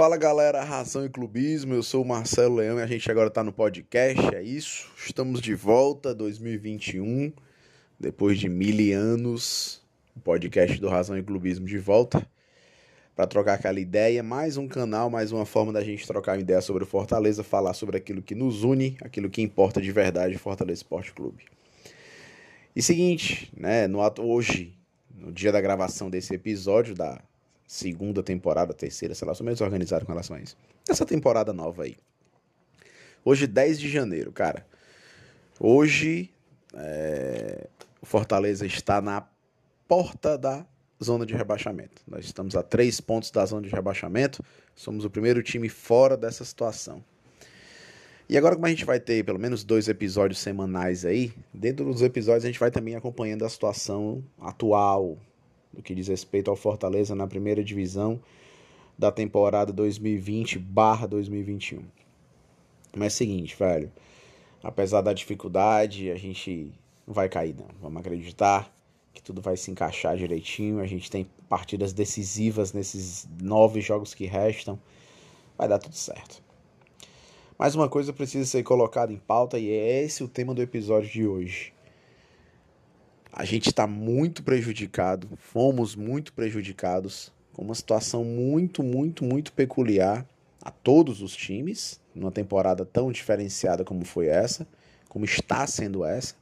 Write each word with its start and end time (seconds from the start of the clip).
Fala 0.00 0.16
galera, 0.16 0.64
Razão 0.64 1.04
e 1.04 1.10
Clubismo, 1.10 1.74
eu 1.74 1.82
sou 1.82 2.02
o 2.02 2.08
Marcelo 2.08 2.54
Leão 2.54 2.78
e 2.78 2.82
a 2.82 2.86
gente 2.86 3.10
agora 3.10 3.28
tá 3.28 3.44
no 3.44 3.52
podcast, 3.52 4.34
é 4.34 4.42
isso? 4.42 4.90
Estamos 4.96 5.42
de 5.42 5.54
volta, 5.54 6.14
2021, 6.14 7.30
depois 7.98 8.38
de 8.38 8.48
mil 8.48 8.98
anos, 8.98 9.82
o 10.16 10.20
podcast 10.20 10.80
do 10.80 10.88
Razão 10.88 11.18
e 11.18 11.22
Clubismo 11.22 11.66
de 11.66 11.76
volta, 11.76 12.26
para 13.14 13.26
trocar 13.26 13.52
aquela 13.52 13.78
ideia, 13.78 14.22
mais 14.22 14.56
um 14.56 14.66
canal, 14.66 15.10
mais 15.10 15.32
uma 15.32 15.44
forma 15.44 15.70
da 15.70 15.84
gente 15.84 16.06
trocar 16.06 16.32
uma 16.32 16.40
ideia 16.40 16.62
sobre 16.62 16.82
o 16.82 16.86
Fortaleza, 16.86 17.44
falar 17.44 17.74
sobre 17.74 17.98
aquilo 17.98 18.22
que 18.22 18.34
nos 18.34 18.64
une, 18.64 18.96
aquilo 19.02 19.28
que 19.28 19.42
importa 19.42 19.82
de 19.82 19.92
verdade, 19.92 20.38
Fortaleza 20.38 20.78
Esporte 20.78 21.12
Clube. 21.12 21.44
E 22.74 22.80
seguinte, 22.80 23.52
né, 23.54 23.86
no 23.86 24.00
ato 24.00 24.22
hoje, 24.22 24.74
no 25.14 25.30
dia 25.30 25.52
da 25.52 25.60
gravação 25.60 26.08
desse 26.08 26.34
episódio 26.34 26.94
da 26.94 27.20
segunda 27.70 28.20
temporada, 28.20 28.74
terceira, 28.74 29.14
sei 29.14 29.28
lá, 29.28 29.32
sou 29.32 29.44
meio 29.44 29.54
desorganizado 29.54 30.04
com 30.04 30.10
relação 30.10 30.34
a 30.34 30.40
isso. 30.40 30.56
Essa 30.88 31.06
temporada 31.06 31.52
nova 31.52 31.84
aí. 31.84 31.96
Hoje, 33.24 33.46
10 33.46 33.78
de 33.78 33.88
janeiro, 33.88 34.32
cara. 34.32 34.66
Hoje, 35.60 36.34
é, 36.74 37.68
o 38.02 38.06
Fortaleza 38.06 38.66
está 38.66 39.00
na 39.00 39.24
porta 39.86 40.36
da 40.36 40.66
zona 41.00 41.24
de 41.24 41.32
rebaixamento. 41.32 42.02
Nós 42.08 42.24
estamos 42.24 42.56
a 42.56 42.62
três 42.64 43.00
pontos 43.00 43.30
da 43.30 43.46
zona 43.46 43.62
de 43.62 43.72
rebaixamento. 43.72 44.44
Somos 44.74 45.04
o 45.04 45.10
primeiro 45.10 45.40
time 45.40 45.68
fora 45.68 46.16
dessa 46.16 46.44
situação. 46.44 47.04
E 48.28 48.36
agora, 48.36 48.56
como 48.56 48.66
a 48.66 48.70
gente 48.70 48.84
vai 48.84 48.98
ter 48.98 49.24
pelo 49.24 49.38
menos 49.38 49.62
dois 49.62 49.86
episódios 49.86 50.40
semanais 50.40 51.04
aí, 51.04 51.32
dentro 51.54 51.84
dos 51.84 52.02
episódios 52.02 52.44
a 52.44 52.48
gente 52.48 52.58
vai 52.58 52.72
também 52.72 52.96
acompanhando 52.96 53.44
a 53.44 53.48
situação 53.48 54.24
atual, 54.40 55.16
no 55.72 55.82
que 55.82 55.94
diz 55.94 56.08
respeito 56.08 56.50
ao 56.50 56.56
Fortaleza 56.56 57.14
na 57.14 57.26
primeira 57.26 57.62
divisão 57.62 58.20
da 58.98 59.10
temporada 59.10 59.72
2020/2021. 59.72 61.82
Mas 62.94 63.04
é 63.04 63.06
o 63.06 63.18
seguinte, 63.18 63.56
velho, 63.56 63.90
apesar 64.62 65.00
da 65.00 65.12
dificuldade, 65.12 66.10
a 66.10 66.16
gente 66.16 66.72
não 67.06 67.14
vai 67.14 67.28
cair 67.28 67.54
não. 67.56 67.68
Vamos 67.80 68.00
acreditar 68.00 68.72
que 69.12 69.22
tudo 69.22 69.40
vai 69.40 69.56
se 69.56 69.70
encaixar 69.70 70.16
direitinho. 70.16 70.80
A 70.80 70.86
gente 70.86 71.10
tem 71.10 71.26
partidas 71.48 71.92
decisivas 71.92 72.72
nesses 72.72 73.28
nove 73.40 73.80
jogos 73.80 74.14
que 74.14 74.26
restam. 74.26 74.78
Vai 75.56 75.68
dar 75.68 75.78
tudo 75.78 75.94
certo. 75.94 76.42
Mais 77.58 77.74
uma 77.74 77.88
coisa 77.88 78.12
precisa 78.12 78.46
ser 78.46 78.62
colocada 78.62 79.12
em 79.12 79.18
pauta 79.18 79.58
e 79.58 79.70
é 79.70 80.02
esse 80.02 80.24
o 80.24 80.28
tema 80.28 80.54
do 80.54 80.62
episódio 80.62 81.10
de 81.10 81.26
hoje. 81.26 81.72
A 83.32 83.44
gente 83.44 83.68
está 83.68 83.86
muito 83.86 84.42
prejudicado, 84.42 85.28
fomos 85.36 85.94
muito 85.94 86.32
prejudicados, 86.32 87.32
com 87.52 87.62
uma 87.62 87.74
situação 87.74 88.24
muito, 88.24 88.82
muito, 88.82 89.24
muito 89.24 89.52
peculiar 89.52 90.26
a 90.60 90.70
todos 90.70 91.22
os 91.22 91.34
times, 91.34 92.00
numa 92.14 92.32
temporada 92.32 92.84
tão 92.84 93.12
diferenciada 93.12 93.84
como 93.84 94.04
foi 94.04 94.26
essa, 94.26 94.66
como 95.08 95.24
está 95.24 95.66
sendo 95.66 96.04
essa. 96.04 96.34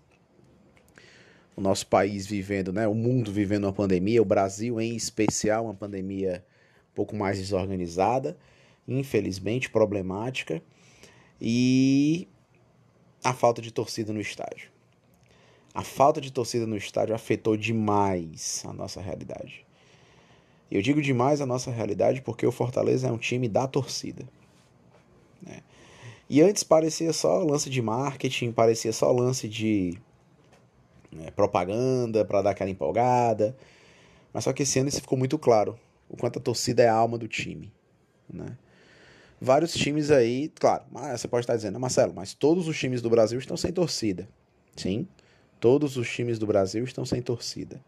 O 1.54 1.60
nosso 1.60 1.86
país 1.86 2.26
vivendo, 2.26 2.72
né, 2.72 2.88
o 2.88 2.94
mundo 2.94 3.32
vivendo 3.32 3.64
uma 3.64 3.72
pandemia, 3.72 4.22
o 4.22 4.24
Brasil 4.24 4.80
em 4.80 4.96
especial, 4.96 5.64
uma 5.64 5.74
pandemia 5.74 6.44
um 6.92 6.94
pouco 6.94 7.14
mais 7.14 7.38
desorganizada, 7.38 8.36
infelizmente 8.86 9.68
problemática, 9.68 10.62
e 11.40 12.26
a 13.22 13.34
falta 13.34 13.60
de 13.60 13.72
torcida 13.72 14.12
no 14.12 14.20
estádio. 14.20 14.77
A 15.78 15.82
falta 15.84 16.20
de 16.20 16.32
torcida 16.32 16.66
no 16.66 16.76
estádio 16.76 17.14
afetou 17.14 17.56
demais 17.56 18.64
a 18.66 18.72
nossa 18.72 19.00
realidade. 19.00 19.64
Eu 20.68 20.82
digo 20.82 21.00
demais 21.00 21.40
a 21.40 21.46
nossa 21.46 21.70
realidade 21.70 22.20
porque 22.20 22.44
o 22.44 22.50
Fortaleza 22.50 23.06
é 23.06 23.12
um 23.12 23.16
time 23.16 23.48
da 23.48 23.64
torcida. 23.68 24.24
Né? 25.40 25.62
E 26.28 26.42
antes 26.42 26.64
parecia 26.64 27.12
só 27.12 27.44
lance 27.44 27.70
de 27.70 27.80
marketing, 27.80 28.50
parecia 28.50 28.92
só 28.92 29.12
lance 29.12 29.48
de 29.48 29.96
né, 31.12 31.30
propaganda 31.30 32.24
para 32.24 32.42
dar 32.42 32.50
aquela 32.50 32.70
empolgada. 32.70 33.56
Mas 34.32 34.42
só 34.42 34.52
que 34.52 34.64
esse 34.64 34.80
ano 34.80 34.88
isso 34.88 35.00
ficou 35.00 35.16
muito 35.16 35.38
claro 35.38 35.78
o 36.08 36.16
quanto 36.16 36.40
a 36.40 36.42
torcida 36.42 36.82
é 36.82 36.88
a 36.88 36.94
alma 36.94 37.16
do 37.16 37.28
time. 37.28 37.72
Né? 38.28 38.58
Vários 39.40 39.74
times 39.74 40.10
aí, 40.10 40.48
claro, 40.56 40.82
você 41.16 41.28
pode 41.28 41.44
estar 41.44 41.54
dizendo, 41.54 41.78
Marcelo, 41.78 42.12
mas 42.12 42.34
todos 42.34 42.66
os 42.66 42.76
times 42.76 43.00
do 43.00 43.08
Brasil 43.08 43.38
estão 43.38 43.56
sem 43.56 43.72
torcida. 43.72 44.28
Sim, 44.74 45.06
Todos 45.60 45.96
os 45.96 46.08
times 46.08 46.38
do 46.38 46.46
Brasil 46.46 46.84
estão 46.84 47.04
sem 47.04 47.20
torcida. 47.20 47.80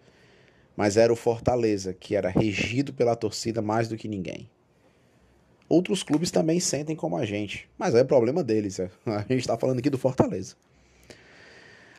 Mas 0.76 0.96
era 0.96 1.12
o 1.12 1.16
Fortaleza, 1.16 1.92
que 1.92 2.14
era 2.14 2.28
regido 2.28 2.92
pela 2.92 3.14
torcida 3.14 3.60
mais 3.60 3.88
do 3.88 3.96
que 3.96 4.08
ninguém. 4.08 4.48
Outros 5.68 6.02
clubes 6.02 6.30
também 6.30 6.58
sentem 6.58 6.96
como 6.96 7.16
a 7.16 7.24
gente, 7.24 7.68
mas 7.78 7.94
é 7.94 8.02
problema 8.02 8.42
deles. 8.42 8.80
É. 8.80 8.90
A 9.06 9.20
gente 9.20 9.40
está 9.40 9.56
falando 9.56 9.78
aqui 9.78 9.88
do 9.88 9.98
Fortaleza. 9.98 10.56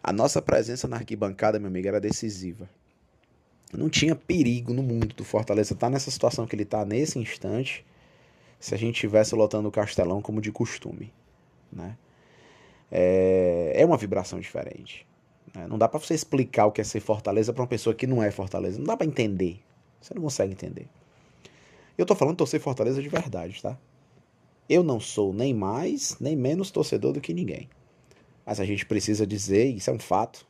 A 0.04 0.12
nossa 0.12 0.42
presença 0.42 0.88
na 0.88 0.98
arquibancada, 0.98 1.58
meu 1.58 1.70
amigo, 1.70 1.88
era 1.88 2.02
decisiva. 2.02 2.68
Não 3.72 3.90
tinha 3.90 4.14
perigo 4.14 4.74
no 4.74 4.84
mundo 4.84 5.16
do 5.16 5.24
Fortaleza 5.24 5.74
estar 5.74 5.88
tá 5.88 5.90
nessa 5.90 6.12
situação 6.12 6.46
que 6.46 6.54
ele 6.56 6.64
está 6.64 6.84
nesse 6.84 7.18
instante 7.18 7.86
se 8.60 8.76
a 8.76 8.78
gente 8.78 9.00
tivesse 9.00 9.34
lotando 9.34 9.70
o 9.70 9.72
Castelão 9.72 10.22
como 10.22 10.42
de 10.42 10.52
costume. 10.52 11.14
Né? 11.72 11.96
É, 12.92 13.74
é 13.76 13.86
uma 13.86 13.98
vibração 13.98 14.40
diferente. 14.40 15.08
Né? 15.54 15.68
Não 15.68 15.78
dá 15.78 15.88
para 15.88 16.00
você 16.00 16.14
explicar 16.14 16.66
o 16.66 16.72
que 16.72 16.82
é 16.82 16.84
ser 16.84 17.00
Fortaleza 17.00 17.54
para 17.54 17.62
uma 17.62 17.68
pessoa 17.68 17.94
que 17.94 18.08
não 18.08 18.22
é 18.22 18.32
Fortaleza. 18.32 18.78
Não 18.78 18.86
dá 18.86 18.98
para 18.98 19.08
entender. 19.08 19.60
Você 20.00 20.14
não 20.14 20.22
consegue 20.22 20.54
entender. 20.54 20.88
Eu 21.98 22.06
tô 22.06 22.16
falando 22.16 22.38
torcer 22.38 22.60
Fortaleza 22.60 23.02
de 23.02 23.10
verdade, 23.10 23.62
tá? 23.62 23.78
Eu 24.68 24.84
não 24.84 25.00
sou 25.00 25.34
nem 25.34 25.54
mais, 25.54 26.18
nem 26.20 26.36
menos 26.36 26.72
torcedor 26.72 27.14
do 27.14 27.22
que 27.22 27.34
ninguém. 27.34 27.70
Mas 28.46 28.60
a 28.60 28.66
gente 28.66 28.86
precisa 28.86 29.28
dizer, 29.28 29.66
isso 29.66 29.90
é 29.90 29.94
um 29.94 30.00
fato, 30.00 30.48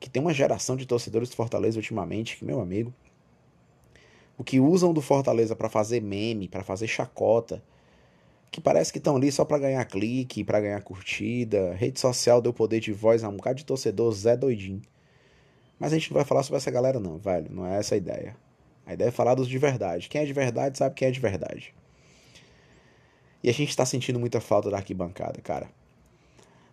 que 0.00 0.10
tem 0.10 0.20
uma 0.20 0.34
geração 0.34 0.76
de 0.76 0.86
torcedores 0.86 1.28
do 1.28 1.36
Fortaleza 1.36 1.78
ultimamente, 1.78 2.36
que, 2.36 2.44
meu 2.44 2.60
amigo, 2.60 2.92
o 4.36 4.42
que 4.42 4.58
usam 4.58 4.92
do 4.92 5.00
Fortaleza 5.00 5.54
para 5.54 5.68
fazer 5.68 6.00
meme, 6.00 6.48
para 6.48 6.64
fazer 6.64 6.86
chacota, 6.86 7.62
que 8.54 8.60
parece 8.60 8.92
que 8.92 8.98
estão 8.98 9.16
ali 9.16 9.32
só 9.32 9.44
para 9.44 9.58
ganhar 9.58 9.84
clique, 9.84 10.44
para 10.44 10.60
ganhar 10.60 10.80
curtida. 10.80 11.74
Rede 11.74 11.98
social 11.98 12.40
deu 12.40 12.52
poder 12.52 12.78
de 12.78 12.92
voz 12.92 13.24
a 13.24 13.28
um 13.28 13.36
bocado 13.36 13.56
de 13.56 13.64
torcedor 13.64 14.12
Zé 14.12 14.36
doidinho. 14.36 14.80
Mas 15.76 15.92
a 15.92 15.98
gente 15.98 16.08
não 16.12 16.14
vai 16.14 16.24
falar 16.24 16.44
sobre 16.44 16.58
essa 16.58 16.70
galera 16.70 17.00
não, 17.00 17.18
velho. 17.18 17.48
Não 17.50 17.66
é 17.66 17.78
essa 17.80 17.96
a 17.96 17.98
ideia. 17.98 18.36
A 18.86 18.94
ideia 18.94 19.08
é 19.08 19.10
falar 19.10 19.34
dos 19.34 19.48
de 19.48 19.58
verdade. 19.58 20.08
Quem 20.08 20.20
é 20.20 20.24
de 20.24 20.32
verdade 20.32 20.78
sabe 20.78 20.94
quem 20.94 21.08
é 21.08 21.10
de 21.10 21.18
verdade. 21.18 21.74
E 23.42 23.50
a 23.50 23.52
gente 23.52 23.70
está 23.70 23.84
sentindo 23.84 24.20
muita 24.20 24.40
falta 24.40 24.70
da 24.70 24.76
arquibancada, 24.76 25.40
cara. 25.40 25.68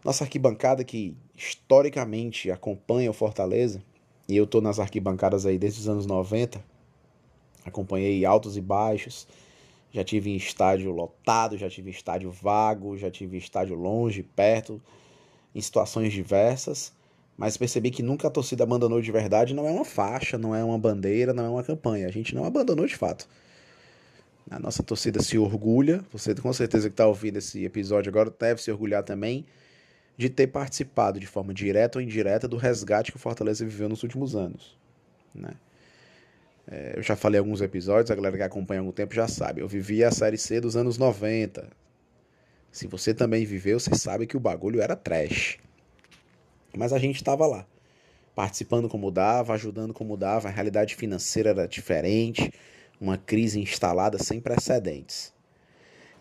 Nossa 0.05 0.23
arquibancada 0.23 0.83
que 0.83 1.17
historicamente 1.35 2.51
acompanha 2.51 3.09
o 3.09 3.13
Fortaleza, 3.13 3.81
e 4.29 4.37
eu 4.37 4.45
tô 4.45 4.61
nas 4.61 4.79
arquibancadas 4.79 5.47
aí 5.47 5.57
desde 5.57 5.79
os 5.79 5.89
anos 5.89 6.05
90, 6.05 6.63
acompanhei 7.65 8.23
altos 8.23 8.55
e 8.55 8.61
baixos, 8.61 9.27
já 9.91 10.03
tive 10.03 10.29
em 10.29 10.35
estádio 10.35 10.91
lotado, 10.91 11.57
já 11.57 11.69
tive 11.69 11.89
em 11.89 11.93
estádio 11.93 12.31
vago, 12.31 12.97
já 12.97 13.11
tive 13.11 13.35
em 13.35 13.39
estádio 13.39 13.75
longe, 13.75 14.23
perto, 14.23 14.81
em 15.53 15.61
situações 15.61 16.13
diversas. 16.13 16.93
Mas 17.37 17.57
percebi 17.57 17.91
que 17.91 18.03
nunca 18.03 18.27
a 18.27 18.31
torcida 18.31 18.63
abandonou 18.63 19.01
de 19.01 19.11
verdade. 19.11 19.53
Não 19.53 19.67
é 19.67 19.71
uma 19.71 19.85
faixa, 19.85 20.37
não 20.37 20.55
é 20.55 20.63
uma 20.63 20.77
bandeira, 20.77 21.33
não 21.33 21.45
é 21.45 21.49
uma 21.49 21.63
campanha. 21.63 22.07
A 22.07 22.11
gente 22.11 22.35
não 22.35 22.45
abandonou 22.45 22.85
de 22.85 22.95
fato. 22.95 23.27
A 24.49 24.59
nossa 24.59 24.83
torcida 24.83 25.21
se 25.21 25.37
orgulha. 25.37 26.03
Você 26.11 26.35
com 26.35 26.53
certeza 26.53 26.89
que 26.89 26.93
está 26.93 27.07
ouvindo 27.07 27.37
esse 27.37 27.65
episódio 27.65 28.09
agora 28.09 28.33
deve 28.37 28.61
se 28.61 28.71
orgulhar 28.71 29.03
também 29.03 29.45
de 30.17 30.29
ter 30.29 30.47
participado 30.47 31.19
de 31.19 31.25
forma 31.25 31.53
direta 31.53 31.97
ou 31.97 32.01
indireta 32.01 32.47
do 32.47 32.57
resgate 32.57 33.11
que 33.11 33.17
o 33.17 33.19
Fortaleza 33.19 33.65
viveu 33.65 33.89
nos 33.89 34.03
últimos 34.03 34.35
anos. 34.35 34.77
Né? 35.33 35.51
É, 36.67 36.93
eu 36.95 37.01
já 37.01 37.15
falei 37.15 37.39
alguns 37.39 37.61
episódios, 37.61 38.11
a 38.11 38.15
galera 38.15 38.37
que 38.37 38.43
acompanha 38.43 38.79
há 38.79 38.81
algum 38.81 38.91
tempo 38.91 39.13
já 39.13 39.27
sabe. 39.27 39.61
Eu 39.61 39.67
vivi 39.67 40.03
a 40.03 40.11
Série 40.11 40.37
C 40.37 40.59
dos 40.61 40.75
anos 40.75 40.97
90. 40.97 41.67
Se 42.71 42.87
você 42.87 43.13
também 43.13 43.45
viveu, 43.45 43.79
você 43.79 43.95
sabe 43.95 44.25
que 44.25 44.37
o 44.37 44.39
bagulho 44.39 44.81
era 44.81 44.95
trash. 44.95 45.57
Mas 46.75 46.93
a 46.93 46.99
gente 46.99 47.17
estava 47.17 47.45
lá, 47.45 47.65
participando 48.33 48.87
como 48.87 49.11
dava, 49.11 49.53
ajudando 49.53 49.93
como 49.93 50.15
dava. 50.15 50.47
A 50.47 50.51
realidade 50.51 50.95
financeira 50.95 51.49
era 51.49 51.67
diferente, 51.67 52.53
uma 52.99 53.17
crise 53.17 53.59
instalada 53.59 54.17
sem 54.17 54.39
precedentes. 54.39 55.33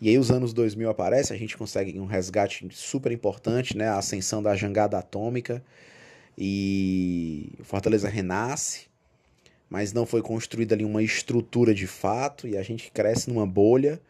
E 0.01 0.09
aí 0.09 0.17
os 0.17 0.31
anos 0.31 0.51
2000 0.51 0.89
aparecem, 0.89 1.35
a 1.35 1.39
gente 1.39 1.55
consegue 1.55 1.97
um 1.99 2.05
resgate 2.05 2.67
super 2.71 3.11
importante, 3.11 3.77
né? 3.77 3.87
A 3.87 3.99
ascensão 3.99 4.41
da 4.41 4.55
jangada 4.55 4.97
atômica 4.97 5.63
e 6.37 7.53
Fortaleza 7.63 8.09
renasce 8.09 8.90
mas 9.71 9.93
não 9.93 10.05
foi 10.05 10.21
construída 10.21 10.75
ali 10.75 10.83
uma 10.83 11.01
estrutura 11.01 11.73
de 11.73 11.87
fato 11.87 12.45
e 12.45 12.57
a 12.57 12.61
gente 12.61 12.91
cresce 12.91 13.29
numa 13.29 13.47
bolha 13.47 14.01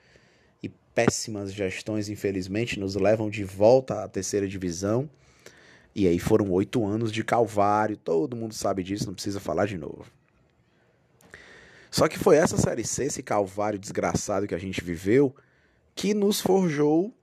e 0.61 0.67
péssimas 0.67 1.53
gestões, 1.53 2.09
infelizmente, 2.09 2.79
nos 2.79 2.95
levam 2.95 3.29
de 3.29 3.43
volta 3.43 4.03
à 4.03 4.07
terceira 4.07 4.47
divisão. 4.47 5.07
E 5.93 6.07
aí 6.07 6.17
foram 6.17 6.49
oito 6.49 6.83
anos 6.83 7.11
de 7.11 7.23
calvário, 7.23 7.95
todo 7.95 8.35
mundo 8.35 8.55
sabe 8.55 8.81
disso, 8.81 9.05
não 9.05 9.13
precisa 9.13 9.39
falar 9.39 9.67
de 9.67 9.77
novo. 9.77 10.07
Só 11.91 12.07
que 12.07 12.17
foi 12.17 12.37
essa 12.37 12.57
Série 12.57 12.83
C, 12.83 13.03
esse 13.03 13.21
calvário 13.21 13.77
desgraçado 13.77 14.47
que 14.47 14.55
a 14.55 14.59
gente 14.59 14.83
viveu, 14.83 15.35
que 15.93 16.11
nos 16.11 16.41
forjou 16.41 17.13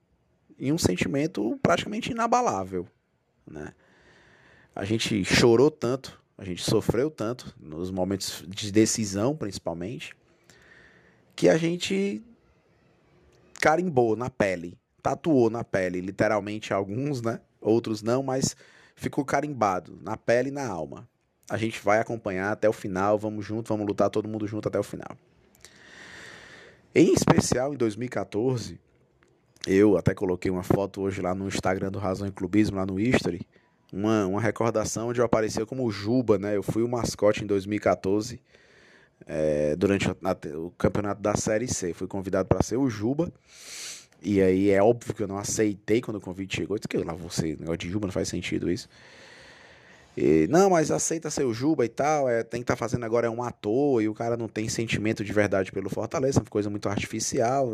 em 0.61 0.70
um 0.70 0.79
sentimento 0.79 1.58
praticamente 1.61 2.12
inabalável, 2.12 2.87
né? 3.44 3.75
A 4.76 4.84
gente 4.84 5.25
chorou 5.25 5.73
tanto, 5.73 6.23
a 6.38 6.44
gente 6.44 6.62
sofreu 6.62 7.11
tanto, 7.11 7.52
nos 7.61 7.90
momentos 7.90 8.44
de 8.46 8.70
decisão 8.70 9.37
principalmente, 9.37 10.17
que 11.35 11.49
a 11.49 11.58
gente 11.58 12.23
carimbou 13.61 14.14
na 14.14 14.31
pele, 14.31 14.79
tatuou 15.02 15.50
na 15.50 15.64
pele, 15.64 16.00
literalmente 16.00 16.73
alguns, 16.73 17.20
né? 17.20 17.40
Outros 17.61 18.02
não, 18.02 18.23
mas 18.23 18.56
ficou 18.94 19.25
carimbado 19.25 19.99
na 20.00 20.17
pele 20.17 20.49
e 20.49 20.52
na 20.52 20.67
alma. 20.67 21.08
A 21.50 21.56
gente 21.56 21.82
vai 21.82 21.99
acompanhar 21.99 22.52
até 22.52 22.69
o 22.69 22.73
final, 22.73 23.19
vamos 23.19 23.44
junto, 23.44 23.69
vamos 23.69 23.87
lutar 23.87 24.08
todo 24.08 24.29
mundo 24.29 24.46
junto 24.46 24.69
até 24.69 24.79
o 24.79 24.82
final. 24.82 25.17
Em 26.94 27.12
especial 27.12 27.75
em 27.75 27.76
2014, 27.76 28.79
eu 29.67 29.96
até 29.96 30.14
coloquei 30.14 30.50
uma 30.50 30.62
foto 30.62 31.00
hoje 31.00 31.20
lá 31.20 31.34
no 31.34 31.49
Instagram 31.49 31.91
do 31.91 31.99
Razão 31.99 32.29
e 32.29 32.32
Clubismo, 32.32 32.76
lá 32.76 32.87
no 32.87 33.00
History, 33.00 33.46
uma, 33.93 34.26
uma 34.26 34.40
recordação 34.40 35.08
onde 35.08 35.20
eu 35.20 35.25
apareci 35.25 35.64
como 35.64 35.90
Juba, 35.90 36.38
né? 36.38 36.56
Eu 36.56 36.62
fui 36.62 36.82
o 36.82 36.88
mascote 36.88 37.43
em 37.43 37.46
2014, 37.46 38.40
é, 39.26 39.75
durante 39.76 40.08
a, 40.08 40.17
a, 40.25 40.58
o 40.58 40.70
campeonato 40.73 41.20
da 41.20 41.35
Série 41.37 41.69
C. 41.69 41.94
Fui 41.94 42.06
convidado 42.06 42.49
para 42.49 42.62
ser 42.62 42.76
o 42.76 42.88
Juba. 42.88 43.32
E 44.23 44.40
aí 44.43 44.70
é 44.70 44.82
óbvio 44.82 45.14
que 45.14 45.23
eu 45.23 45.29
não 45.29 45.38
aceitei 45.38 46.00
quando 46.00 46.17
o 46.17 46.20
convite 46.20 46.56
chegou. 46.56 46.76
Eu 46.76 46.81
disse 46.81 46.88
que 46.88 46.99
lá 46.99 47.12
você, 47.12 47.56
negócio 47.58 47.79
de 47.79 47.88
Juba 47.88 48.06
não 48.06 48.12
faz 48.12 48.29
sentido 48.29 48.70
isso. 48.70 48.88
E, 50.17 50.49
não, 50.49 50.70
mas 50.70 50.91
aceita 50.91 51.31
ser 51.31 51.44
o 51.44 51.55
Juba 51.55 51.84
e 51.84 51.88
tal. 51.88 52.29
É, 52.29 52.43
tem 52.43 52.61
que 52.61 52.64
estar 52.64 52.75
tá 52.75 52.79
fazendo 52.79 53.05
agora 53.05 53.29
é 53.29 53.31
um 53.31 53.43
ator 53.43 54.02
e 54.02 54.08
o 54.08 54.14
cara 54.14 54.37
não 54.37 54.49
tem 54.49 54.69
sentimento 54.69 55.25
de 55.25 55.32
verdade 55.32 55.70
pelo 55.70 55.88
Fortaleza, 55.88 56.41
é 56.41 56.43
uma 56.43 56.50
coisa 56.50 56.69
muito 56.69 56.88
artificial. 56.88 57.70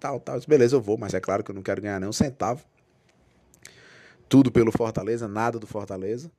Tal, 0.00 0.18
tal. 0.18 0.36
Disse, 0.36 0.48
Beleza, 0.48 0.74
eu 0.76 0.80
vou, 0.80 0.98
mas 0.98 1.14
é 1.14 1.20
claro 1.20 1.44
que 1.44 1.50
eu 1.50 1.54
não 1.54 1.62
quero 1.62 1.80
ganhar 1.80 2.00
nem 2.00 2.08
um 2.08 2.12
centavo. 2.12 2.64
Tudo 4.28 4.50
pelo 4.50 4.72
Fortaleza, 4.72 5.28
nada 5.28 5.58
do 5.58 5.66
Fortaleza. 5.66 6.30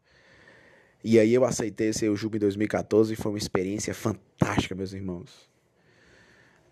E 1.04 1.20
aí 1.20 1.34
eu 1.34 1.46
aceitei 1.46 1.94
ser 1.94 2.10
o 2.10 2.16
Juba 2.16 2.38
em 2.38 2.40
2014 2.40 3.14
e 3.14 3.16
foi 3.16 3.32
uma 3.32 3.38
experiência 3.38 3.94
fantástica, 3.94 4.76
meus 4.76 4.94
irmãos 4.94 5.48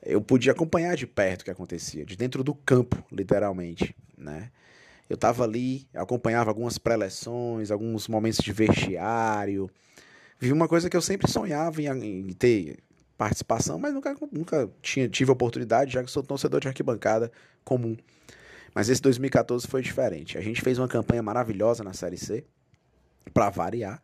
eu 0.06 0.22
podia 0.22 0.52
acompanhar 0.52 0.96
de 0.96 1.08
perto 1.08 1.42
o 1.42 1.46
que 1.46 1.52
acontecia, 1.52 2.06
de 2.06 2.16
dentro 2.16 2.44
do 2.44 2.54
campo, 2.54 3.04
literalmente, 3.12 3.96
né? 4.16 4.52
Eu 5.10 5.16
estava 5.16 5.44
ali, 5.44 5.88
acompanhava 5.94 6.50
algumas 6.50 6.78
preleções, 6.78 7.72
alguns 7.72 8.08
momentos 8.08 8.40
de 8.40 8.52
vestiário. 8.52 9.70
Vi 10.40 10.52
uma 10.52 10.68
coisa 10.68 10.90
que 10.90 10.98
eu 10.98 11.02
sempre 11.02 11.30
sonhava 11.30 11.82
em, 11.82 12.30
em 12.30 12.34
ter 12.34 12.78
participação, 13.18 13.78
mas 13.78 13.94
nunca, 13.94 14.16
nunca 14.32 14.70
tinha, 14.82 15.08
tive 15.08 15.32
oportunidade, 15.32 15.94
já 15.94 16.04
que 16.04 16.10
sou 16.10 16.24
torcedor 16.24 16.60
de 16.60 16.68
arquibancada 16.68 17.32
comum. 17.64 17.96
Mas 18.76 18.90
esse 18.90 19.02
2014 19.02 19.66
foi 19.66 19.82
diferente. 19.82 20.38
A 20.38 20.42
gente 20.42 20.62
fez 20.62 20.78
uma 20.78 20.88
campanha 20.88 21.24
maravilhosa 21.24 21.82
na 21.82 21.94
Série 21.94 22.18
C, 22.18 22.44
para 23.34 23.50
variar. 23.50 24.02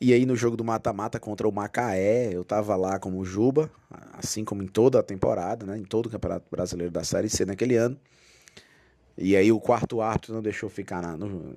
E 0.00 0.12
aí 0.12 0.24
no 0.24 0.36
jogo 0.36 0.56
do 0.56 0.62
mata-mata 0.62 1.18
contra 1.18 1.48
o 1.48 1.52
Macaé, 1.52 2.32
eu 2.32 2.44
tava 2.44 2.76
lá 2.76 3.00
como 3.00 3.24
Juba, 3.24 3.70
assim 4.12 4.44
como 4.44 4.62
em 4.62 4.66
toda 4.66 5.00
a 5.00 5.02
temporada, 5.02 5.66
né, 5.66 5.76
em 5.76 5.84
todo 5.84 6.06
o 6.06 6.10
Campeonato 6.10 6.46
Brasileiro 6.50 6.92
da 6.92 7.02
Série 7.02 7.28
C 7.28 7.44
naquele 7.44 7.76
ano. 7.76 7.98
E 9.16 9.36
aí 9.36 9.50
o 9.50 9.60
quarto 9.60 10.00
árbitro 10.00 10.34
não 10.34 10.42
deixou 10.42 10.68
ficar 10.68 11.02
na, 11.02 11.16
no, 11.16 11.54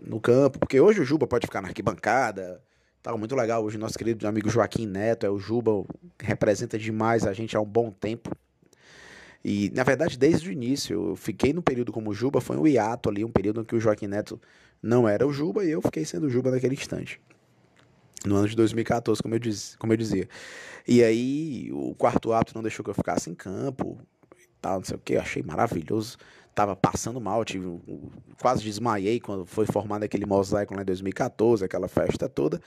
no 0.00 0.20
campo, 0.20 0.58
porque 0.58 0.80
hoje 0.80 1.00
o 1.00 1.04
Juba 1.04 1.26
pode 1.26 1.46
ficar 1.46 1.60
na 1.60 1.68
arquibancada. 1.68 2.60
Tá 3.02 3.16
muito 3.16 3.34
legal 3.34 3.64
hoje 3.64 3.78
nosso 3.78 3.98
querido 3.98 4.26
amigo 4.28 4.48
Joaquim 4.48 4.86
Neto, 4.86 5.26
é 5.26 5.30
o 5.30 5.38
Juba, 5.38 5.84
representa 6.20 6.78
demais 6.78 7.26
a 7.26 7.32
gente 7.32 7.56
há 7.56 7.60
um 7.60 7.66
bom 7.66 7.90
tempo. 7.90 8.30
E, 9.44 9.70
na 9.74 9.82
verdade, 9.82 10.16
desde 10.16 10.48
o 10.48 10.52
início, 10.52 11.08
eu 11.08 11.16
fiquei 11.16 11.52
no 11.52 11.62
período 11.62 11.92
como 11.92 12.14
Juba, 12.14 12.40
foi 12.40 12.56
um 12.56 12.66
hiato 12.66 13.08
ali, 13.08 13.24
um 13.24 13.30
período 13.30 13.62
em 13.62 13.64
que 13.64 13.74
o 13.74 13.80
Joaquim 13.80 14.06
Neto 14.06 14.40
não 14.82 15.08
era 15.08 15.26
o 15.26 15.32
Juba 15.32 15.64
e 15.64 15.70
eu 15.70 15.82
fiquei 15.82 16.04
sendo 16.04 16.26
o 16.26 16.30
Juba 16.30 16.50
naquele 16.50 16.74
instante 16.74 17.20
no 18.26 18.36
ano 18.36 18.48
de 18.48 18.56
2014, 18.56 19.22
como 19.22 19.34
eu, 19.34 19.38
diz, 19.38 19.76
como 19.78 19.92
eu 19.92 19.96
dizia. 19.96 20.28
E 20.86 21.02
aí 21.02 21.70
o 21.72 21.94
quarto 21.94 22.32
árbitro 22.32 22.56
não 22.56 22.62
deixou 22.62 22.84
que 22.84 22.90
eu 22.90 22.94
ficasse 22.94 23.30
em 23.30 23.34
campo 23.34 23.98
e 24.38 24.48
tal, 24.60 24.78
não 24.78 24.84
sei 24.84 24.96
o 24.96 25.00
que, 25.00 25.16
achei 25.16 25.42
maravilhoso. 25.42 26.16
Tava 26.54 26.76
passando 26.76 27.20
mal, 27.20 27.44
tive, 27.44 27.80
quase 28.40 28.62
desmaiei 28.62 29.18
quando 29.18 29.46
foi 29.46 29.64
formado 29.64 30.02
aquele 30.02 30.26
mosaico 30.26 30.74
lá 30.74 30.82
em 30.82 30.84
2014, 30.84 31.64
aquela 31.64 31.88
festa 31.88 32.28
toda, 32.28 32.60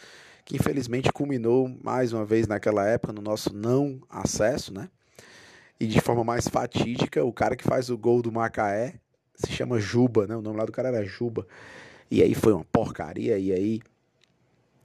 que 0.44 0.56
infelizmente 0.56 1.12
culminou 1.12 1.70
mais 1.84 2.12
uma 2.12 2.26
vez 2.26 2.48
naquela 2.48 2.86
época 2.88 3.14
no 3.14 3.22
nosso 3.22 3.54
não 3.54 4.02
acesso, 4.10 4.74
né? 4.74 4.90
E 5.80 5.86
de 5.88 6.00
forma 6.00 6.24
mais 6.24 6.48
fatídica, 6.48 7.24
o 7.24 7.34
cara 7.34 7.56
que 7.56 7.64
faz 7.64 7.90
o 7.90 7.98
gol 7.98 8.22
do 8.22 8.32
Macaé 8.32 8.96
se 9.36 9.52
chama 9.52 9.80
Juba, 9.80 10.26
né? 10.26 10.36
O 10.36 10.42
nome 10.42 10.58
lá 10.58 10.66
do 10.66 10.72
cara 10.72 10.88
era 10.88 11.06
Juba. 11.06 11.46
E 12.10 12.22
aí 12.22 12.34
foi 12.34 12.54
uma 12.54 12.64
porcaria, 12.66 13.38
e 13.38 13.52
aí 13.52 13.82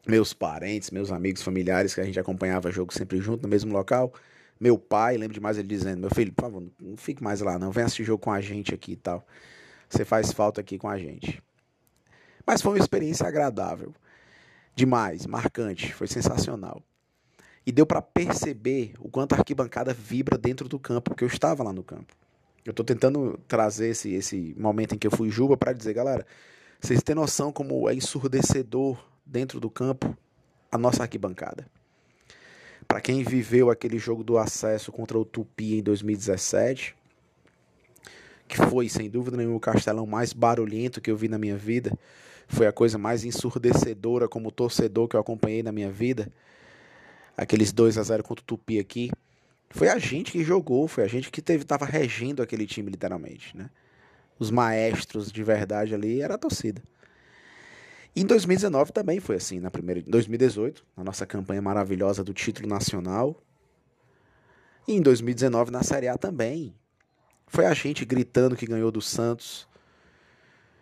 meus 0.07 0.33
parentes, 0.33 0.91
meus 0.91 1.13
amigos, 1.13 1.43
familiares 1.43 1.95
que 1.95 2.01
a 2.01 2.05
gente 2.05 2.19
acompanhava 2.19 2.71
jogo 2.71 2.93
sempre 2.93 3.19
junto 3.21 3.43
no 3.43 3.49
mesmo 3.49 3.73
local. 3.73 4.13
Meu 4.59 4.79
pai, 4.79 5.17
lembro 5.17 5.35
demais 5.35 5.59
ele 5.59 5.69
dizendo: 5.69 6.01
Meu 6.01 6.11
filho, 6.11 6.33
por 6.33 6.43
favor, 6.43 6.63
não 6.81 6.97
fique 6.97 7.23
mais 7.23 7.41
lá, 7.41 7.59
não. 7.59 7.71
Vem 7.71 7.85
assistir 7.85 8.05
jogo 8.05 8.23
com 8.23 8.33
a 8.33 8.41
gente 8.41 8.75
aqui 8.75 8.93
e 8.93 8.97
tal. 8.97 9.27
Você 9.89 10.05
faz 10.05 10.33
falta 10.33 10.61
aqui 10.61 10.79
com 10.79 10.89
a 10.89 10.99
gente. 10.99 11.43
Mas 12.47 12.63
foi 12.63 12.73
uma 12.73 12.79
experiência 12.79 13.27
agradável. 13.27 13.95
Demais, 14.75 15.27
marcante, 15.27 15.93
foi 15.95 16.07
sensacional. 16.07 16.83
E 17.67 17.73
deu 17.73 17.85
para 17.85 18.01
perceber 18.01 18.95
o 18.99 19.09
quanto 19.09 19.35
a 19.35 19.39
arquibancada 19.39 19.93
vibra 19.93 20.39
dentro 20.39 20.69
do 20.69 20.79
campo, 20.79 21.11
porque 21.11 21.25
eu 21.25 21.29
estava 21.29 21.62
lá 21.62 21.73
no 21.73 21.83
campo. 21.83 22.15
Eu 22.65 22.71
estou 22.71 22.85
tentando 22.85 23.39
trazer 23.47 23.89
esse, 23.89 24.12
esse 24.12 24.55
momento 24.59 24.95
em 24.95 24.99
que 24.99 25.07
eu 25.07 25.11
fui 25.11 25.31
Juba 25.31 25.57
para 25.57 25.73
dizer, 25.73 25.95
galera, 25.95 26.27
vocês 26.81 27.03
têm 27.03 27.15
noção 27.15 27.53
como 27.53 27.89
é 27.89 27.95
ensurdecedor 27.95 28.99
dentro 29.25 29.61
do 29.61 29.71
campo 29.71 30.17
a 30.71 30.79
nossa 30.79 31.03
arquibancada. 31.03 31.67
Para 32.87 33.01
quem 33.01 33.23
viveu 33.23 33.71
aquele 33.71 33.99
jogo 33.99 34.25
do 34.25 34.39
acesso 34.39 34.91
contra 34.91 35.19
o 35.19 35.25
Tupi 35.25 35.79
em 35.79 35.83
2017, 35.83 36.97
que 38.49 38.56
foi 38.56 38.89
sem 38.89 39.09
dúvida 39.09 39.37
nenhuma 39.37 39.56
o 39.56 39.61
castelão 39.61 40.06
mais 40.06 40.33
barulhento 40.33 41.01
que 41.01 41.11
eu 41.11 41.17
vi 41.17 41.29
na 41.29 41.39
minha 41.39 41.56
vida, 41.56 41.97
foi 42.49 42.67
a 42.67 42.73
coisa 42.73 42.99
mais 42.99 43.25
ensurdecedora 43.25 44.29
como 44.29 44.51
torcedor 44.51 45.06
que 45.06 45.15
eu 45.15 45.21
acompanhei 45.21 45.63
na 45.63 45.71
minha 45.71 45.91
vida. 45.91 46.31
Aqueles 47.37 47.73
2 47.73 47.97
a 47.99 48.03
0 48.03 48.23
contra 48.23 48.43
o 48.43 48.47
Tupi 48.47 48.79
aqui, 48.79 49.11
foi 49.71 49.88
a 49.88 49.99
gente 49.99 50.32
que 50.32 50.43
jogou, 50.43 50.88
foi 50.88 51.05
a 51.05 51.09
gente 51.09 51.31
que 51.31 51.41
teve 51.41 51.65
tava 51.65 51.85
regendo 51.85 52.43
aquele 52.43 52.67
time 52.67 52.91
literalmente, 52.91 53.56
né? 53.56 53.70
Os 54.39 54.51
maestros 54.51 55.31
de 55.31 55.44
verdade 55.44 55.94
ali 55.94 56.20
era 56.20 56.34
a 56.34 56.39
torcida. 56.39 56.82
E 58.15 58.22
em 58.22 58.27
2019 58.27 58.93
também 58.93 59.20
foi 59.20 59.37
assim, 59.37 59.60
na 59.60 59.70
primeira, 59.70 60.01
em 60.01 60.10
2018, 60.10 60.84
na 60.96 61.05
nossa 61.05 61.25
campanha 61.25 61.63
maravilhosa 61.63 62.25
do 62.25 62.34
título 62.34 62.69
nacional. 62.69 63.41
E 64.89 64.94
em 64.94 65.01
2019 65.01 65.70
na 65.70 65.82
Série 65.82 66.08
A 66.08 66.19
também. 66.19 66.75
Foi 67.46 67.67
a 67.67 67.75
gente 67.75 68.05
gritando 68.05 68.56
que 68.56 68.67
ganhou 68.67 68.91
do 68.91 69.01
Santos. 69.01 69.69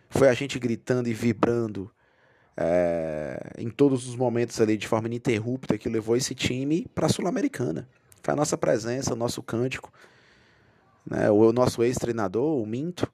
Foi 0.09 0.29
a 0.29 0.35
gente 0.35 0.59
gritando 0.59 1.09
e 1.09 1.15
vibrando 1.15 1.91
é, 2.61 3.53
em 3.57 3.71
todos 3.71 4.09
os 4.09 4.17
momentos 4.17 4.61
ali 4.61 4.77
de 4.77 4.89
forma 4.89 5.07
ininterrupta 5.07 5.79
que 5.79 5.89
levou 5.89 6.17
esse 6.17 6.35
time 6.35 6.87
para 6.93 7.07
a 7.07 7.09
Sul-Americana. 7.09 7.89
Foi 8.21 8.35
a 8.35 8.37
nossa 8.37 8.59
presença, 8.59 9.15
o 9.15 9.17
nosso 9.17 9.41
cântico. 9.41 9.93
Né, 11.07 11.31
o 11.31 11.53
nosso 11.53 11.83
ex-treinador, 11.85 12.61
o 12.61 12.67
Minto, 12.67 13.11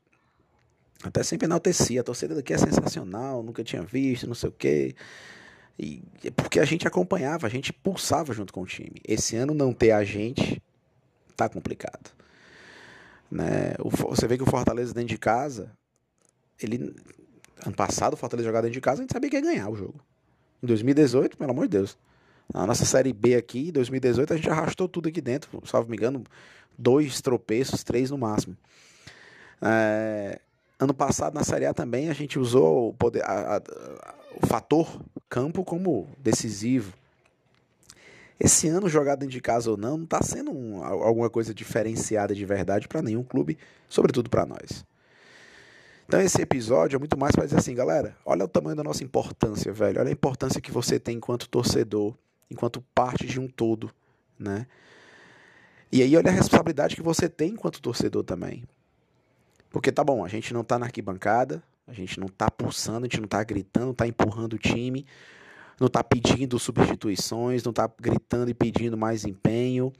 até 1.04 1.22
sempre 1.22 1.44
enaltecia, 1.44 2.00
a 2.00 2.04
torcida 2.04 2.34
daqui 2.34 2.54
é 2.54 2.58
sensacional, 2.58 3.42
nunca 3.42 3.62
tinha 3.62 3.82
visto, 3.82 4.26
não 4.26 4.34
sei 4.34 4.48
o 4.48 4.52
quê. 4.52 4.96
E 5.78 6.02
é 6.24 6.30
porque 6.30 6.58
a 6.58 6.64
gente 6.64 6.88
acompanhava, 6.88 7.46
a 7.46 7.50
gente 7.50 7.72
pulsava 7.72 8.32
junto 8.32 8.52
com 8.52 8.62
o 8.62 8.66
time. 8.66 8.96
Esse 9.06 9.36
ano 9.36 9.52
não 9.52 9.74
ter 9.74 9.90
a 9.92 10.02
gente 10.02 10.62
tá 11.36 11.48
complicado. 11.48 12.10
Né? 13.30 13.74
Você 14.08 14.26
vê 14.26 14.38
que 14.38 14.42
o 14.42 14.50
Fortaleza 14.50 14.94
dentro 14.94 15.10
de 15.10 15.18
casa, 15.18 15.70
ele 16.58 16.94
ano 17.64 17.74
passado 17.74 18.14
o 18.14 18.16
Fortaleza 18.16 18.48
jogava 18.48 18.62
dentro 18.62 18.74
de 18.74 18.80
casa, 18.80 19.00
a 19.00 19.02
gente 19.02 19.12
sabia 19.12 19.30
que 19.30 19.36
ia 19.36 19.42
ganhar 19.42 19.68
o 19.68 19.76
jogo. 19.76 20.00
Em 20.62 20.66
2018, 20.66 21.36
pelo 21.36 21.50
amor 21.50 21.66
de 21.66 21.78
Deus. 21.78 21.98
Na 22.52 22.66
nossa 22.66 22.84
série 22.84 23.12
B 23.12 23.34
aqui, 23.34 23.68
em 23.68 23.72
2018, 23.72 24.32
a 24.32 24.36
gente 24.36 24.50
arrastou 24.50 24.88
tudo 24.88 25.08
aqui 25.08 25.20
dentro, 25.20 25.62
salvo 25.66 25.90
me 25.90 25.96
engano, 25.96 26.24
dois 26.76 27.20
tropeços, 27.20 27.82
três 27.82 28.10
no 28.10 28.18
máximo. 28.18 28.56
É, 29.62 30.38
Ano 30.78 30.92
passado, 30.92 31.34
na 31.34 31.44
Série 31.44 31.66
A 31.66 31.72
também, 31.72 32.10
a 32.10 32.12
gente 32.12 32.38
usou 32.38 32.90
o, 32.90 32.92
poder, 32.94 33.22
a, 33.24 33.56
a, 33.56 34.14
o 34.42 34.46
fator 34.46 35.00
campo 35.28 35.64
como 35.64 36.08
decisivo. 36.18 36.92
Esse 38.40 38.66
ano, 38.68 38.88
jogado 38.88 39.20
dentro 39.20 39.32
de 39.32 39.40
casa 39.40 39.70
ou 39.70 39.76
não, 39.76 39.96
não 39.96 40.04
está 40.04 40.20
sendo 40.20 40.50
um, 40.50 40.84
alguma 40.84 41.30
coisa 41.30 41.54
diferenciada 41.54 42.34
de 42.34 42.44
verdade 42.44 42.88
para 42.88 43.00
nenhum 43.00 43.22
clube, 43.22 43.56
sobretudo 43.88 44.28
para 44.28 44.44
nós. 44.44 44.84
Então, 46.06 46.20
esse 46.20 46.40
episódio 46.40 46.96
é 46.96 46.98
muito 46.98 47.18
mais 47.18 47.34
para 47.34 47.44
dizer 47.44 47.58
assim, 47.58 47.74
galera, 47.74 48.16
olha 48.24 48.44
o 48.44 48.48
tamanho 48.48 48.76
da 48.76 48.84
nossa 48.84 49.02
importância, 49.02 49.72
velho. 49.72 50.00
Olha 50.00 50.10
a 50.10 50.12
importância 50.12 50.60
que 50.60 50.70
você 50.70 51.00
tem 51.00 51.16
enquanto 51.16 51.48
torcedor, 51.48 52.14
enquanto 52.50 52.82
parte 52.94 53.26
de 53.26 53.40
um 53.40 53.48
todo, 53.48 53.90
né? 54.38 54.66
E 55.90 56.02
aí 56.02 56.16
olha 56.16 56.30
a 56.30 56.34
responsabilidade 56.34 56.96
que 56.96 57.02
você 57.02 57.28
tem 57.28 57.50
enquanto 57.52 57.80
torcedor 57.80 58.22
também. 58.24 58.64
Porque 59.70 59.90
tá 59.90 60.04
bom, 60.04 60.24
a 60.24 60.28
gente 60.28 60.52
não 60.52 60.62
tá 60.62 60.78
na 60.78 60.86
arquibancada, 60.86 61.62
a 61.86 61.92
gente 61.92 62.20
não 62.20 62.28
tá 62.28 62.50
pulsando, 62.50 63.06
a 63.06 63.08
gente 63.08 63.20
não 63.20 63.28
tá 63.28 63.42
gritando, 63.42 63.86
não 63.86 63.94
tá 63.94 64.06
empurrando 64.06 64.54
o 64.54 64.58
time, 64.58 65.06
não 65.80 65.88
tá 65.88 66.02
pedindo 66.04 66.58
substituições, 66.58 67.64
não 67.64 67.72
tá 67.72 67.90
gritando 68.00 68.50
e 68.50 68.54
pedindo 68.54 68.96
mais 68.96 69.24
empenho, 69.24 69.92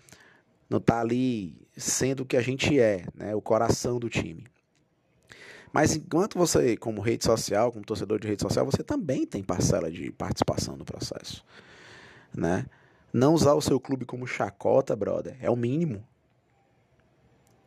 não 0.69 0.81
tá 0.81 1.01
ali 1.01 1.57
sendo 1.77 2.21
o 2.21 2.27
que 2.27 2.37
a 2.37 2.41
gente 2.41 2.79
é, 2.79 3.07
né, 3.15 3.35
o 3.35 3.41
coração 3.41 3.99
do 3.99 4.09
time. 4.09 4.45
Mas 5.75 5.97
enquanto 5.97 6.38
você, 6.38 6.76
como 6.76 7.00
rede 7.00 7.25
social, 7.25 7.73
como 7.73 7.85
torcedor 7.85 8.21
de 8.21 8.28
rede 8.28 8.40
social, 8.40 8.64
você 8.64 8.85
também 8.85 9.26
tem 9.26 9.43
parcela 9.43 9.90
de 9.90 10.12
participação 10.12 10.76
no 10.76 10.85
processo, 10.85 11.45
né? 12.33 12.64
Não 13.12 13.35
usar 13.35 13.54
o 13.54 13.61
seu 13.61 13.81
clube 13.81 14.04
como 14.04 14.25
chacota, 14.25 14.95
brother, 14.95 15.37
é 15.40 15.50
o 15.50 15.57
mínimo. 15.57 16.07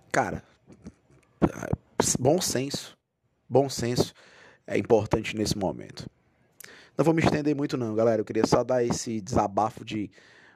Cara, 0.09 0.41
bom 2.17 2.39
senso. 2.39 2.97
Bom 3.49 3.67
senso 3.67 4.13
é 4.65 4.77
importante 4.77 5.35
nesse 5.35 5.57
momento. 5.57 6.09
Não 6.97 7.03
vou 7.03 7.13
me 7.13 7.21
estender 7.21 7.53
muito 7.53 7.75
não, 7.75 7.93
galera. 7.93 8.21
Eu 8.21 8.25
queria 8.25 8.47
só 8.47 8.63
dar 8.63 8.85
esse 8.85 9.19
desabafo 9.19 9.83
de 9.83 10.09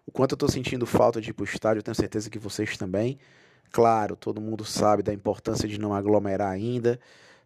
o 0.05 0.12
quanto 0.12 0.36
eu 0.36 0.38
tô 0.38 0.48
sentindo 0.48 0.86
falta 0.86 1.20
de 1.20 1.31
ir 1.31 1.34
pro 1.34 1.43
estádio. 1.43 1.79
Eu 1.79 1.84
tenho 1.84 1.96
certeza 1.96 2.29
que 2.29 2.39
vocês 2.39 2.77
também. 2.77 3.20
Claro, 3.74 4.15
todo 4.15 4.39
mundo 4.39 4.63
sabe 4.63 5.03
da 5.03 5.13
importância 5.13 5.67
de 5.67 5.77
não 5.77 5.93
aglomerar 5.93 6.50
ainda. 6.50 6.98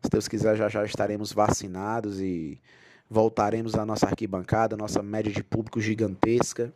Se 0.01 0.09
Deus 0.09 0.27
quiser, 0.27 0.55
já 0.55 0.69
já 0.69 0.85
estaremos 0.85 1.31
vacinados 1.33 2.19
e 2.19 2.61
voltaremos 3.09 3.75
à 3.75 3.85
nossa 3.85 4.07
arquibancada, 4.07 4.77
nossa 4.77 5.01
média 5.01 5.31
de 5.31 5.43
público 5.43 5.79
gigantesca. 5.81 6.73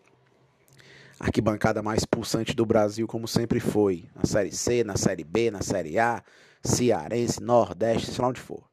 Arquibancada 1.19 1.81
mais 1.81 2.05
pulsante 2.05 2.55
do 2.55 2.65
Brasil, 2.65 3.05
como 3.05 3.27
sempre 3.27 3.59
foi. 3.59 4.05
Na 4.15 4.23
Série 4.23 4.51
C, 4.51 4.83
na 4.83 4.95
Série 4.95 5.23
B, 5.23 5.51
na 5.51 5.61
Série 5.61 5.99
A, 5.99 6.23
Cearense, 6.63 7.41
Nordeste, 7.41 8.11
sei 8.11 8.21
lá 8.21 8.29
onde 8.29 8.39
for. 8.39 8.63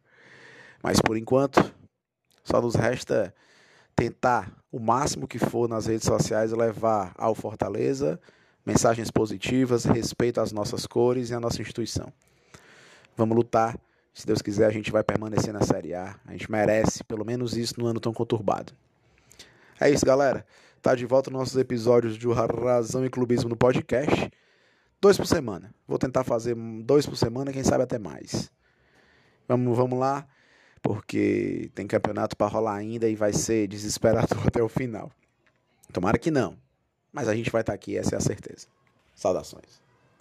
Mas 0.82 1.00
por 1.00 1.16
enquanto, 1.16 1.74
só 2.44 2.62
nos 2.62 2.74
resta 2.76 3.34
tentar 3.96 4.52
o 4.70 4.78
máximo 4.78 5.26
que 5.26 5.38
for 5.38 5.68
nas 5.68 5.86
redes 5.86 6.06
sociais 6.06 6.52
levar 6.52 7.12
ao 7.16 7.34
Fortaleza 7.34 8.20
mensagens 8.64 9.10
positivas, 9.10 9.84
respeito 9.84 10.40
às 10.40 10.52
nossas 10.52 10.86
cores 10.86 11.30
e 11.30 11.34
à 11.34 11.40
nossa 11.40 11.62
instituição. 11.62 12.12
Vamos 13.16 13.36
lutar. 13.36 13.78
Se 14.16 14.26
Deus 14.26 14.40
quiser, 14.40 14.64
a 14.64 14.70
gente 14.70 14.90
vai 14.90 15.04
permanecer 15.04 15.52
na 15.52 15.60
Série 15.60 15.92
A. 15.92 16.18
A 16.24 16.32
gente 16.32 16.50
merece 16.50 17.04
pelo 17.04 17.22
menos 17.22 17.54
isso 17.54 17.78
no 17.78 17.86
ano 17.86 18.00
tão 18.00 18.14
conturbado. 18.14 18.72
É 19.78 19.90
isso, 19.90 20.06
galera. 20.06 20.46
Tá 20.80 20.94
de 20.94 21.04
volta 21.04 21.30
nossos 21.30 21.54
episódios 21.58 22.16
de 22.16 22.26
Razão 22.26 23.04
e 23.04 23.10
Clubismo 23.10 23.50
no 23.50 23.56
podcast. 23.56 24.32
Dois 25.02 25.18
por 25.18 25.26
semana. 25.26 25.70
Vou 25.86 25.98
tentar 25.98 26.24
fazer 26.24 26.56
dois 26.82 27.04
por 27.04 27.14
semana, 27.18 27.52
quem 27.52 27.62
sabe 27.62 27.84
até 27.84 27.98
mais. 27.98 28.50
Vamos, 29.46 29.76
vamos 29.76 29.98
lá, 29.98 30.26
porque 30.80 31.70
tem 31.74 31.86
campeonato 31.86 32.38
para 32.38 32.50
rolar 32.50 32.76
ainda 32.76 33.06
e 33.06 33.14
vai 33.14 33.34
ser 33.34 33.68
desesperador 33.68 34.40
até 34.48 34.62
o 34.62 34.68
final. 34.68 35.12
Tomara 35.92 36.16
que 36.16 36.30
não. 36.30 36.56
Mas 37.12 37.28
a 37.28 37.34
gente 37.34 37.50
vai 37.50 37.60
estar 37.60 37.74
tá 37.74 37.76
aqui, 37.76 37.98
essa 37.98 38.14
é 38.14 38.16
a 38.16 38.22
certeza. 38.22 38.66
Saudações. 39.14 39.85